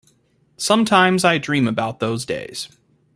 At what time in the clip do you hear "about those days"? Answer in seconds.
1.67-2.69